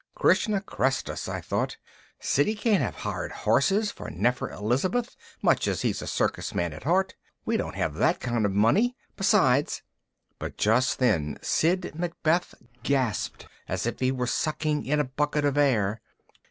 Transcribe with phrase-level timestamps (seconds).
[0.15, 1.27] Krishna kressed us!
[1.29, 1.77] I thought,
[2.19, 6.85] _Skiddy can't have hired horses for Nefer Elizabeth much as he's a circus man at
[6.85, 7.13] heart.
[7.45, 8.95] We don't have that kind of money.
[9.15, 9.81] Besides_
[10.39, 15.55] But just then Sid Macbeth gasped as if he were sucking in a bucket of
[15.55, 16.01] air.